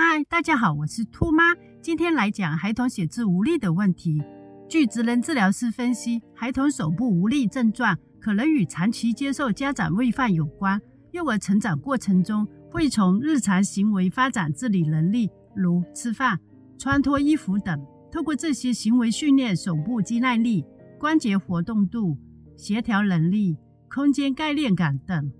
[0.00, 1.56] 嗨，大家好，我是兔妈。
[1.82, 4.22] 今天来讲孩童写字无力的问题。
[4.68, 10.80] 据职能治疗师分析，孩童手部无力症状可能与长期接受家长喂饭有关。
[11.10, 16.38] 幼儿成长过程中，会从日常行为发展自理能力，如吃饭、
[16.78, 17.84] 穿脱衣服等。
[18.12, 20.64] 透过这些行为训练手部肌耐力、
[20.96, 22.16] 关节活动度、
[22.56, 23.56] 协调能力、
[23.88, 25.32] 空间概念感等。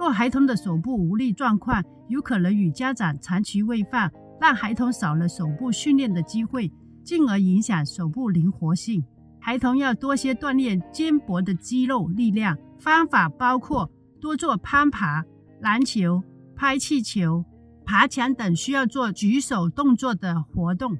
[0.00, 4.10] 若孩童的手部无力状况，有可能与家长长期喂饭，
[4.40, 6.72] 让孩童少了手部训练的机会，
[7.04, 9.04] 进而影响手部灵活性。
[9.38, 15.22] 孩童要多些锻炼肩膊的肌肉力量，方法包括多做攀爬、
[15.60, 16.22] 篮球、
[16.56, 17.44] 拍气球、
[17.84, 20.96] 爬墙等需要做举手动作的活动。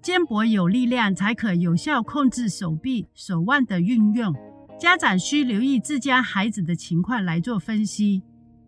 [0.00, 4.32] 肩膊有力量，才可有效控制手臂、手腕的运用。
[4.78, 8.22] 家长需留意自家孩子的情况来做分析。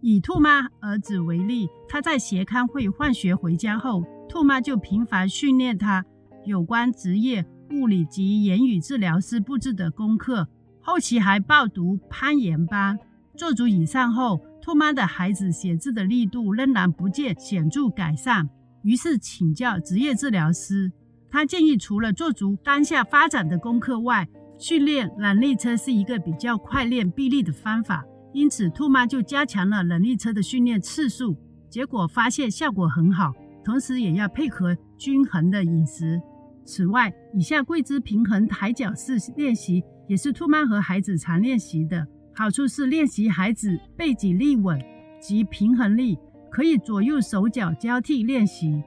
[0.09, 6.05] 以兔妈儿子为例，他在协康会放学回家后，兔妈就频繁训练他
[6.45, 10.47] 有关职业物理及言语治疗师布置的功课，
[10.81, 12.97] 后期还报读攀岩班。
[13.37, 18.49] 做足以上后，兔妈的孩子写字的力度仍然不见显著改善，
[18.85, 20.93] 于是请教职业治疗师。
[21.29, 28.05] 他建议，除了做足当下发展的功课外，训练能力车是一个比较快练臂力的方法。
[28.37, 31.35] 因此，兔妈就加强了人力车的训练次数，
[31.71, 33.33] 结果发现效果很好。
[33.65, 36.21] 同时，也要配合均衡的饮食。
[36.63, 42.07] 此外，以下跪姿平衡抬脚式练习也是兔妈和孩子常练习的。
[42.35, 44.79] 好处是练习孩子背脊立稳
[45.19, 46.19] 及平衡力，
[46.51, 48.83] 可以左右手脚交替练习。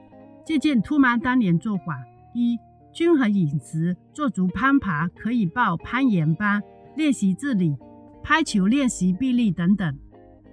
[0.46, 1.98] 借鉴兔妈当年做法：
[2.34, 2.56] 一、
[2.92, 6.62] 均衡饮食，做足攀爬，可以报攀岩班
[6.94, 7.74] 练习自理。
[8.22, 9.98] 拍球练习臂力等等。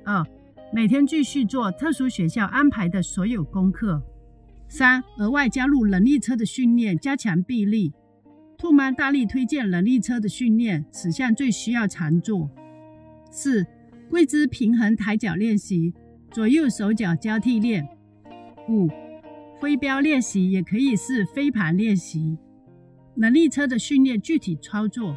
[0.05, 0.25] 二、
[0.73, 4.01] 每天继续做特殊学校安排的所有功课。
[4.67, 7.93] 三、额外加入能力车的训练，加强臂力。
[8.57, 12.49] 兔妈大力推荐能力车的训练，此项最需要常做。
[13.29, 13.65] 四、
[14.09, 15.93] 跪姿平衡抬脚练习，
[16.31, 17.87] 左右手脚交替练。
[18.67, 18.89] 五、
[19.61, 22.37] 飞镖练习也可以是飞盘练习。
[23.15, 25.15] 能力车的训练具体操作。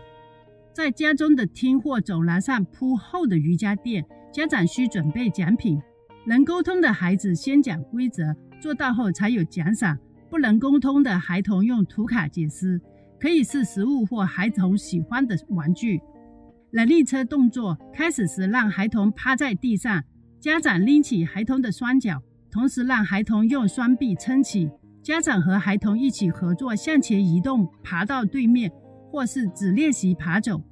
[0.73, 5.81] 在家中的厅或走廊上铺厚的瑜伽垫，家长需准备奖品。
[6.25, 9.99] 能沟通的孩子先讲规则，做到后才有奖赏。
[10.29, 12.81] 不能沟通的孩童用图卡解释，
[13.19, 16.01] 可以是食物或孩童喜欢的玩具。
[16.71, 20.05] 能力车动作开始时，让孩童趴在地上，
[20.39, 24.71] 家长拎起孩童的双脚，同时让孩童用双臂撑起。
[25.03, 28.71] 家长和孩童一起合作向前移动，爬到对面。
[29.11, 30.63] 或是只练习爬走，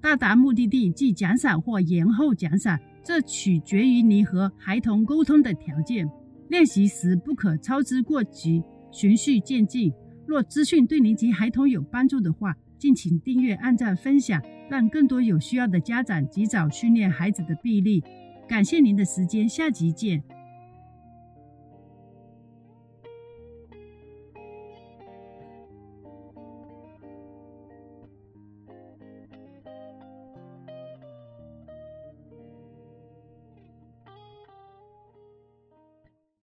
[0.00, 6.08] 到达目的地即奖赏或延后奖赏，这取决于你和孩童沟通的条件。
[6.48, 9.92] 练习时不可操之过急，循序渐进。
[10.26, 18.02] 若资讯对您及孩童有帮助的话，敬请订阅、按赞、分享，让更多有需要的家长及早训练孩子的臂力。
[18.48, 20.37] 感谢您的时间，下集见。